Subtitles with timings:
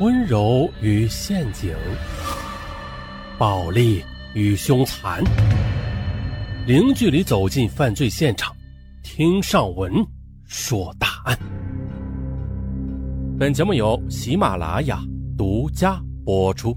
[0.00, 1.76] 温柔与陷阱，
[3.38, 4.02] 暴力
[4.34, 5.22] 与凶残，
[6.66, 8.56] 零距离走进犯罪现场，
[9.02, 9.92] 听上文
[10.46, 11.38] 说大案。
[13.38, 15.02] 本节目由喜马拉雅
[15.36, 16.74] 独家播出。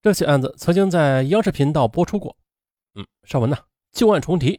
[0.00, 2.34] 这起案子曾经在央视频道播出过。
[2.94, 3.58] 嗯，上文呢
[3.92, 4.58] 旧案重提，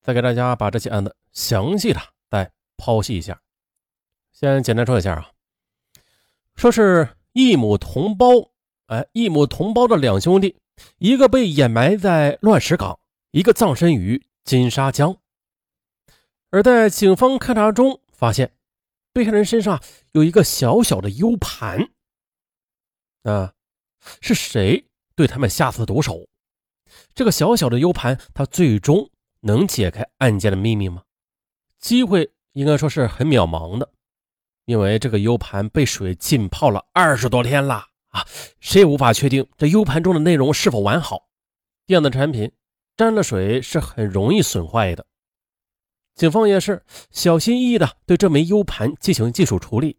[0.00, 1.98] 再给大家把这起案子详细的
[2.30, 3.36] 再剖析一下。
[4.40, 5.32] 先简单说一下啊，
[6.54, 8.52] 说是异母同胞，
[8.86, 10.54] 哎，异母同胞的两兄弟，
[10.98, 13.00] 一个被掩埋在乱石岗，
[13.32, 15.16] 一个葬身于金沙江。
[16.50, 18.52] 而在警方勘查中发现，
[19.12, 21.90] 被害人身上有一个小小的 U 盘。
[23.24, 23.54] 啊，
[24.20, 24.86] 是谁
[25.16, 26.28] 对他们下此毒手？
[27.12, 31.02] 这个小小的 U 盘，它最终能解开案件的秘密吗？
[31.80, 33.90] 机会应该说是很渺茫的。
[34.68, 38.26] 因为这个 U 盘被水浸泡了二十多天了啊，
[38.60, 41.30] 谁也无法确定这 U 盘中的内容是否完好。
[41.86, 42.52] 电子产品
[42.94, 45.06] 沾了水是很容易损坏的。
[46.14, 49.96] 警方也是小心翼翼的对这枚 U 盘进行技术处理，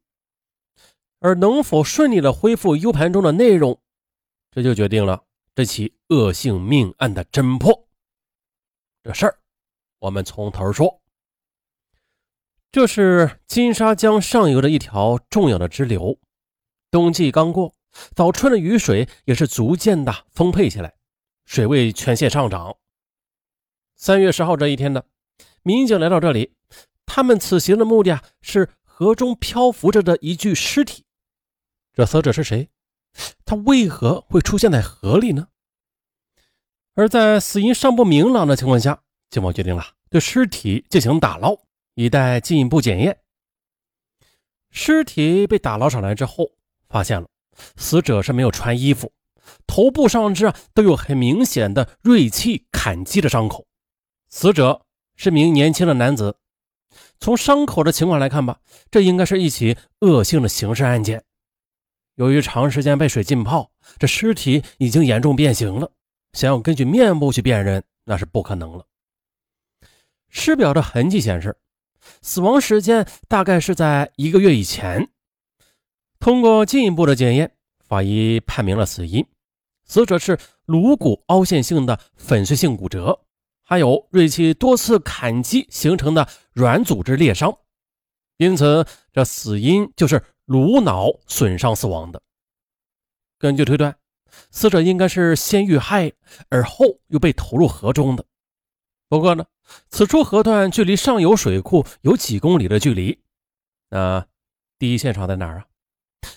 [1.17, 3.81] 而能否顺利的恢复 U 盘中的内容，
[4.51, 5.23] 这就决定了
[5.55, 7.87] 这起恶性命案的侦破。
[9.01, 9.39] 这事儿
[9.97, 11.01] 我们从头说。
[12.71, 16.19] 这是金沙江上游的一条重要的支流，
[16.91, 17.73] 冬季刚过，
[18.13, 20.93] 早春的雨水也是逐渐的丰沛起来，
[21.45, 22.77] 水位全线上涨。
[23.95, 25.01] 三月十号这一天呢，
[25.63, 26.53] 民警来到这里，
[27.07, 31.05] 他们此行的目的啊是河中漂浮着的一具尸体。
[31.95, 32.69] 这死者是谁？
[33.45, 35.47] 他为何会出现在河里呢？
[36.93, 41.57] 而在死因尚不明朗的情况下，警方决定了对尸体进行打捞。
[41.99, 43.19] 以待进一步检验。
[44.71, 46.51] 尸体被打捞上来之后，
[46.87, 47.27] 发现了
[47.75, 49.11] 死者是没有穿衣服，
[49.67, 53.67] 头部上肢啊都有很明显的锐器砍击的伤口。
[54.29, 54.85] 死者
[55.17, 56.37] 是名年轻的男子。
[57.19, 61.25] 从伤口的情况来看吧，这应该是一起恶性的刑事案件。
[62.15, 65.91] 由于长时间被水浸泡，这尸体已经严重变形了，
[66.31, 68.85] 想要根据面部去辨认，那是不可能了。
[70.29, 71.57] 尸表的痕迹显示。
[72.21, 75.09] 死亡时间大概是在一个月以前。
[76.19, 79.25] 通过进一步的检验，法医判明了死因：
[79.85, 83.21] 死者是颅骨凹陷性的粉碎性骨折，
[83.63, 87.57] 还有锐器多次砍击形成的软组织裂伤，
[88.37, 92.21] 因此这死因就是颅脑损伤死亡的。
[93.37, 93.95] 根据推断，
[94.51, 96.11] 死者应该是先遇害，
[96.49, 98.25] 而后又被投入河中的。
[99.07, 99.45] 不过呢？
[99.89, 103.21] 此处河段距离上游水库有几公里的距离，
[103.89, 104.25] 那
[104.77, 105.65] 第一现场在哪儿啊？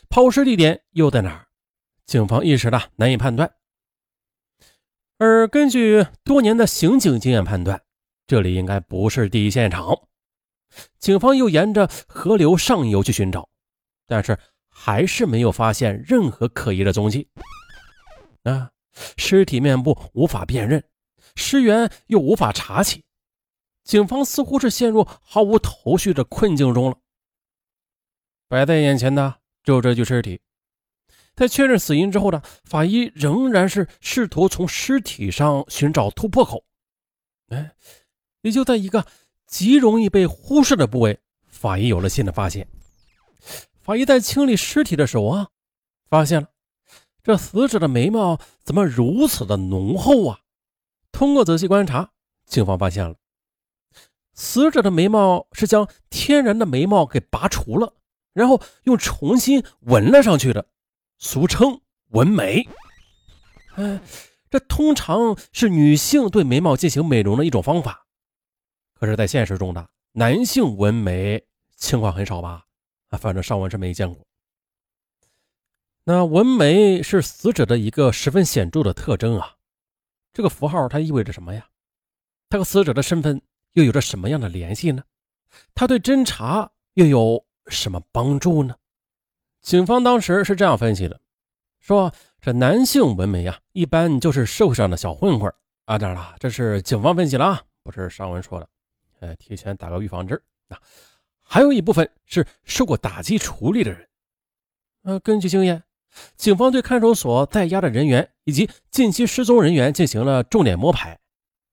[0.09, 1.47] 抛尸地点又在哪儿？
[2.07, 3.55] 警方一时的难以判断。
[5.19, 7.81] 而根据多年的刑警经验判断，
[8.27, 9.97] 这里应该不是第一现场。
[10.99, 13.49] 警方又沿着河流上游去寻找，
[14.07, 14.39] 但是
[14.69, 17.29] 还是没有发现任何可疑的踪迹。
[18.43, 18.71] 啊，
[19.17, 20.83] 尸体面部无法辨认，
[21.37, 23.05] 尸源又无法查起。
[23.85, 26.97] 警方似乎是陷入毫无头绪的困境中了。
[28.49, 30.41] 摆在眼前的只有这具尸体。
[31.35, 36.63] 在确认死因之后呢，法医仍然是试图从尸体上寻找突破口。
[37.49, 37.75] 哎，
[38.43, 39.07] 也就在一个
[39.47, 42.69] 极容易被忽视的部位，法医有了新的发现。
[43.81, 45.49] 法医在清理尸体的时候啊，
[46.11, 46.49] 发现了
[47.23, 50.41] 这死者的眉毛怎么如此的浓厚啊？
[51.13, 52.11] 通过仔细观察，
[52.45, 53.17] 警方发现了。
[54.35, 57.95] 死者的眉毛是将天然的眉毛给拔除了，
[58.33, 60.67] 然后又重新纹了上去的，
[61.19, 62.67] 俗称纹眉。
[63.75, 64.01] 哎，
[64.51, 68.07] 这通常是女性对眉毛进行美容的一种方法，
[68.95, 72.65] 可是，在现实中的男性纹眉情况很少吧？
[73.09, 74.25] 啊，反正上文是没见过。
[76.05, 79.57] 那纹眉是死者的一个十分显著的特征啊，
[80.33, 81.69] 这个符号它意味着什么呀？
[82.49, 83.43] 它和死者的身份。
[83.73, 85.03] 又有着什么样的联系呢？
[85.75, 88.77] 他对侦查又有什么帮助呢？
[89.61, 91.21] 警方当时是这样分析的：
[91.79, 95.53] 说这男性纹眉啊，一般就是社会上的小混混
[95.85, 95.99] 啊。
[95.99, 98.69] 当然了，这是警方分析了啊，不是上文说的。
[99.21, 100.79] 呃，提前打个预防针啊。
[101.41, 104.09] 还有一部分是受过打击处理的人。
[105.03, 105.85] 呃，根据经验，
[106.37, 111.19] 警方对看守所在押的人员以及近期失踪人员进行了重点摸排。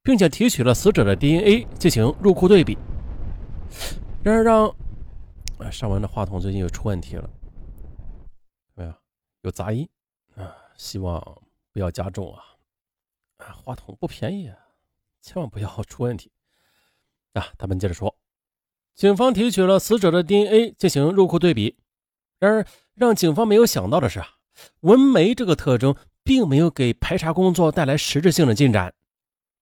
[0.03, 2.77] 并且提取了死者的 DNA 进行入库对比，
[4.23, 4.75] 然而让
[5.71, 7.29] 尚文的话筒最近又出问题了，
[8.75, 8.93] 没有
[9.41, 9.87] 有杂音
[10.35, 11.21] 啊，希望
[11.71, 12.43] 不要加重啊。
[13.37, 14.57] 啊，话筒不便宜啊，
[15.21, 16.31] 千万不要出问题。
[17.33, 17.47] 啊。
[17.57, 18.15] 咱们接着说，
[18.95, 21.77] 警方提取了死者的 DNA 进行入库对比，
[22.39, 22.65] 然而
[22.95, 24.27] 让警方没有想到的是啊，
[24.81, 28.93] 纹眉这个特征并没有给排查工作带来实质性的进展，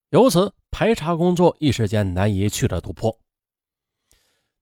[0.09, 3.19] 由此排查工作一时间难以取得突破。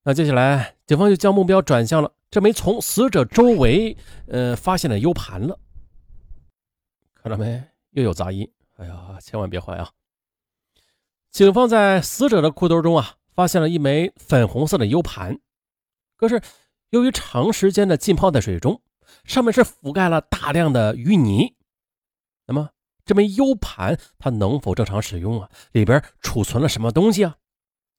[0.04, 3.96] 那接下来，警方就将目标转向了这枚从死者周围
[4.28, 5.60] 呃发现的 U 盘了。
[7.14, 7.64] 看到没？
[7.92, 8.52] 又有杂音。
[8.78, 9.90] 哎呀，千万别坏啊！
[11.32, 15.40] 警方在死者的裤兜中啊，发现了一枚粉红色的 U 盘。
[16.18, 16.42] 可是，
[16.90, 18.82] 由于长时间的浸泡在水中，
[19.24, 21.56] 上面是覆盖了大量的淤泥。
[22.46, 22.70] 那么，
[23.06, 25.50] 这枚 U 盘它能否正常使用啊？
[25.72, 27.36] 里边储存了什么东西啊？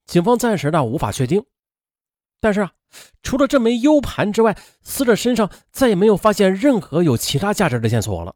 [0.07, 1.45] 警方暂时呢无法确定。
[2.41, 2.73] 但是啊，
[3.23, 8.35] 除了这枚 U 盘之外，死者身上再也没有发现任何有其他价值的线索了。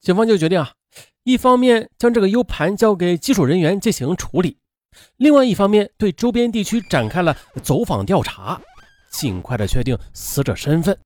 [0.00, 0.72] 警方就决定啊。
[1.22, 4.58] 一方面将这个 U 盘交给技术人员进行处理，
[5.16, 8.60] 另外一方面对周边地区展开了走访调查，
[9.10, 10.98] 尽快的确定死者身份。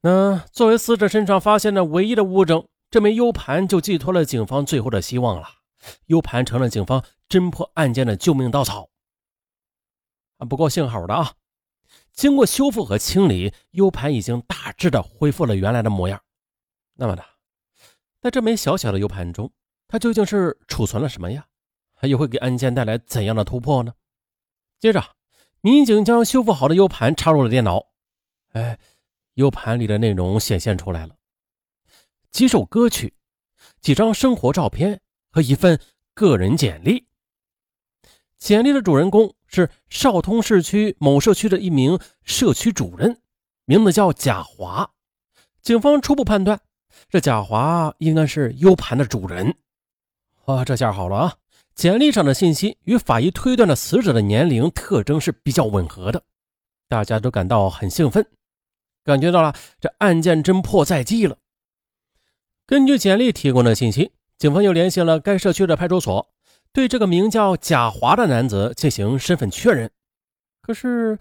[0.00, 5.48] 那作为死者身上发现的唯一的物证，这枚 U 盘就寄托了警方最后的希望了。
[6.06, 8.90] U 盘成了警方侦破案件的救命稻草。
[10.38, 11.34] 啊，不过幸好的啊，
[12.12, 16.22] 经过修复和清理，U 盘已经大致的恢复了原来的模样。
[16.94, 17.22] 那么呢？
[18.20, 19.52] 在这枚小小的 U 盘中，
[19.86, 21.46] 它究竟是储存了什么呀？
[22.02, 23.94] 又会给案件带来怎样的突破呢？
[24.78, 25.02] 接着，
[25.60, 27.86] 民警将修复好的 U 盘插入了电脑。
[28.52, 28.78] 哎
[29.34, 31.16] ，U 盘里的内容显现出来了：
[32.36, 33.14] 几首歌曲、
[33.80, 35.00] 几张生活照片
[35.30, 35.80] 和一份
[36.12, 37.06] 个人简历。
[38.36, 43.22] 简历的主人公是邵通市区某社区的一名社区主任，
[43.64, 44.90] 名字叫贾华。
[45.62, 46.60] 警方初步判断。
[47.08, 49.56] 这贾华应该是 U 盘的主人，
[50.44, 51.36] 啊，这下好了啊！
[51.74, 56.22] 简历上的信息与法医推断的死者的年龄特征是比较吻合的，
[56.86, 58.26] 大家都感到很兴奋，
[59.04, 61.38] 感觉到了这案件侦破在即了。
[62.66, 66.30] 根据简历提供的信息，警方又联系了该社区的派出所，
[66.72, 69.90] 对这个名叫贾华的男子进行身份确认。
[70.60, 71.18] 可是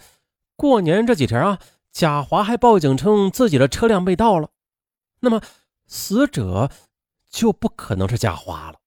[0.55, 1.59] 过年这几天啊，
[1.91, 4.49] 贾华还报警称自己的车辆被盗了，
[5.19, 5.41] 那么。
[5.87, 6.71] 死者
[7.29, 8.79] 就不可能是贾华了，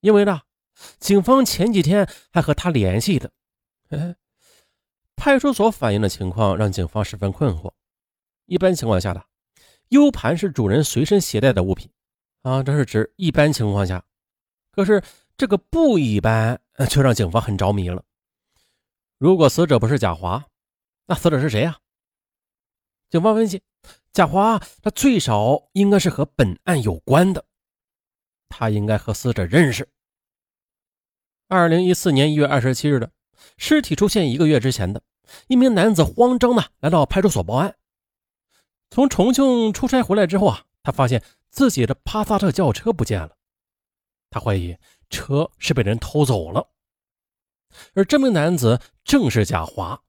[0.00, 0.40] 因为呢，
[0.98, 3.30] 警方前几天还和他联系的。
[3.90, 4.16] 哎，
[5.14, 7.72] 派出所反映的情况让警方十分困惑。
[8.46, 9.22] 一般情况下呢
[9.94, 11.88] U 盘是主人随身携带的物品
[12.42, 14.04] 啊，这是指一般情况下。
[14.72, 15.00] 可是
[15.36, 16.60] 这个不一般，
[16.90, 18.02] 却让警方很着迷了。
[19.18, 20.44] 如果死者不是贾华，
[21.06, 21.78] 那死者是谁呀？
[23.08, 23.62] 警方分析。
[24.12, 27.44] 贾华，他最少应该是和本案有关的，
[28.48, 29.88] 他应该和死者认识。
[31.46, 33.12] 二零一四年一月二十七日的
[33.56, 35.00] 尸体出现一个月之前的
[35.46, 37.76] 一名男子慌张的来到派出所报案。
[38.90, 43.36] 从重庆出差回来之后啊，他发现自己的帕萨特轿车不见了，
[44.30, 44.76] 他怀疑
[45.10, 46.68] 车是被人偷走了，
[47.94, 50.02] 而这名男子正是贾华。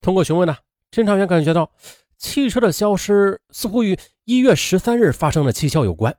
[0.00, 0.56] 通过询问呢，
[0.90, 1.70] 侦查员感觉到。
[2.18, 6.16] 汽车的消失似乎与一月十三日发生的蹊跷有关。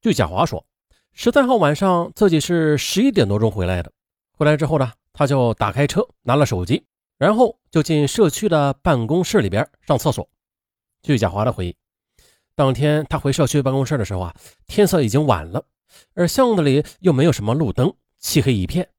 [0.00, 0.64] 据贾华说，
[1.12, 3.90] 十三号晚上自己是十一点多钟回来的。
[4.30, 6.86] 回来之后呢，他就打开车，拿了手机，
[7.18, 10.30] 然后就进社区的办公室里边上厕所。
[11.06, 11.76] 据贾华的回忆，
[12.56, 14.34] 当天他回社区办公室的时候啊，
[14.66, 15.64] 天色已经晚了，
[16.14, 18.90] 而巷子里又没有什么路灯，漆黑一片。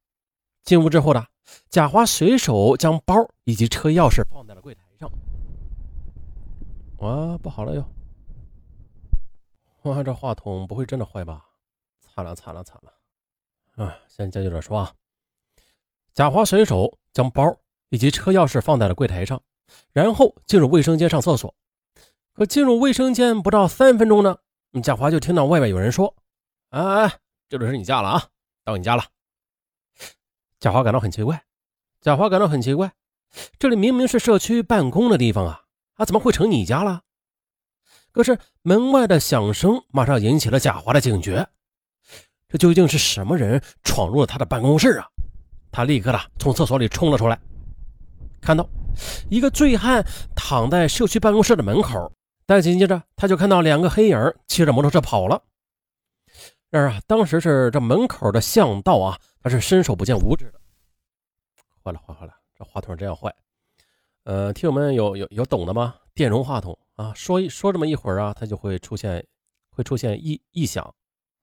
[0.64, 1.26] 进屋之后呢，
[1.70, 5.12] 贾华随手将包以及车钥匙放在了柜台上。
[7.00, 7.86] 啊，不好了哟！
[9.82, 11.44] 哇，这话筒不会真的坏吧？
[12.00, 13.84] 惨了惨了惨了！
[13.84, 14.94] 啊，先接着说啊。
[16.14, 17.44] 贾华随手将包
[17.90, 19.44] 以及车钥匙放在了柜台上，
[19.92, 21.54] 然后进入卫生间上厕所。
[22.38, 24.38] 可进入卫生间不到三分钟呢，
[24.84, 26.13] 贾华就听到外面有人说
[26.70, 27.13] ：“哎哎，
[27.50, 28.24] 这里是你家了啊，
[28.63, 29.03] 到你家了。”
[30.62, 31.44] 贾华感到很奇怪，
[32.00, 32.91] 贾华感到很奇怪，
[33.58, 35.63] 这里明明是社区办公的地方啊。
[35.96, 37.01] 啊，怎么会成你家了？
[38.12, 41.48] 可是门外的响声马上引起了贾华的警觉，
[42.48, 45.08] 这究竟是什么人闯入了他的办公室啊？
[45.72, 47.39] 他立刻的从厕所里冲了出来，
[48.39, 48.70] 看到
[49.27, 52.12] 一个醉汉躺在社区办公室的门口，
[52.48, 55.44] 但紧接着他就看到两个黑影骑着摩托车跑了。
[56.70, 60.60] 然而啊，当时是这门口的巷道啊，他是伸手不见五指的。
[61.84, 63.34] 坏了坏了坏了，这话筒真要坏！
[64.24, 65.96] 呃，听友们有有有懂的吗？
[66.13, 69.25] 电容话筒啊，说一说这么一会儿啊，它就会出现
[69.70, 70.94] 会出现异异响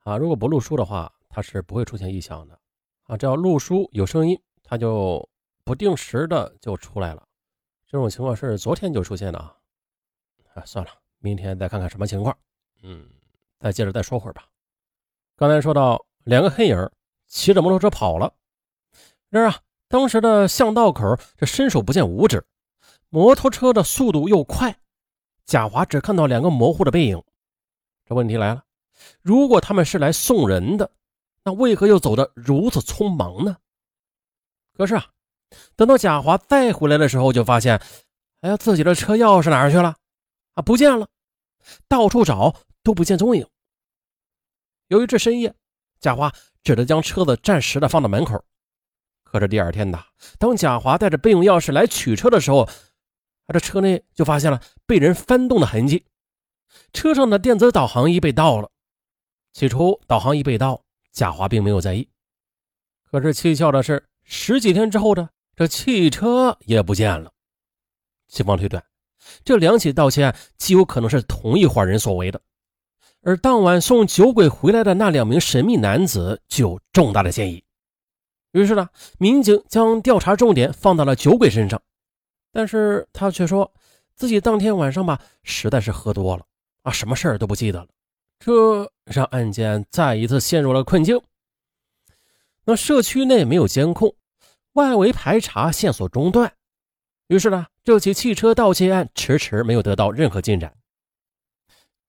[0.01, 0.17] 啊。
[0.17, 2.59] 如果不录书的话，它是不会出现异响的
[3.05, 3.17] 啊。
[3.17, 5.27] 只要录书有声音，它就
[5.65, 7.27] 不定时的就出来了。
[7.87, 9.55] 这种情况是昨天就出现的啊。
[10.55, 12.37] 啊，算了，明天再看看什么情况。
[12.83, 13.09] 嗯，
[13.61, 14.47] 再接着再说会儿吧。
[15.37, 16.91] 刚才说到两个黑影
[17.27, 18.33] 骑着摩托车跑了，
[19.31, 19.59] 然而啊，
[19.89, 22.45] 当时的巷道口这伸手不见五指。
[23.09, 24.77] 摩托车的速度又快，
[25.45, 27.23] 贾华只看到两个模糊的背影。
[28.05, 28.65] 这问题来了：
[29.23, 30.91] 如果他们是来送人的，
[31.45, 33.57] 那为何又走得如此匆忙呢？
[34.77, 35.07] 可是啊，
[35.77, 37.81] 等到贾华再回来的时候，就发现，
[38.41, 39.97] 哎呀，自己的车钥匙哪儿去了？
[40.55, 41.09] 啊，不见了，
[41.89, 43.47] 到处找都不见踪影。
[44.89, 45.55] 由于这深夜，
[46.01, 46.33] 贾华
[46.63, 48.45] 只得将车子暂时的放到门口。
[49.23, 50.05] 可是第二天呐，
[50.39, 52.71] 当贾华带着备用钥匙来取车的时候，啊，
[53.53, 56.07] 这车内就发现了被人翻动的痕迹，
[56.93, 58.71] 车上的电子导航仪被盗了。
[59.53, 62.09] 起初，导航仪被盗，贾华并没有在意。
[63.03, 67.33] 可是蹊跷的是，十几天之后的这汽车也不见了。
[68.29, 68.85] 警方推断，
[69.45, 72.41] 这两起盗窃案极有可能是同一伙人所为的。
[73.23, 77.65] 而当晚送酒鬼回来的那两名神秘男子就有重大的嫌疑。
[78.53, 78.89] 于是呢，
[79.19, 81.81] 民警将调查重点放到了酒鬼身上。
[82.53, 83.73] 但是他却说
[84.15, 86.45] 自己当天晚上吧，实在是喝多了
[86.83, 87.89] 啊，什么事儿都不记得了，
[88.39, 91.21] 这让案件再一次陷入了困境。
[92.65, 94.15] 那社区内没有监控，
[94.75, 96.53] 外围排查线索中断，
[97.29, 100.77] 于是呢，这起汽车盗窃案迟迟没有得到任何进展。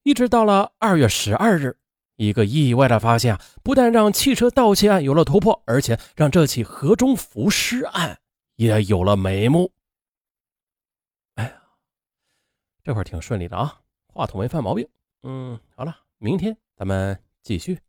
[0.03, 1.77] 一直到了二月十二日，
[2.15, 8.19] 一个意外的发现啊不但让汽车盗窃案有了突破，而且让这起河中浮尸案
[8.55, 9.72] 也有了眉目。
[11.36, 11.62] 哎呀
[12.84, 14.88] 这会儿挺顺利的啊，话筒没犯毛病。
[15.24, 17.79] 嗯，好了，明天咱们继续。